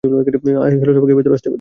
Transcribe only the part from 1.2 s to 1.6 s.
আসতে পারি?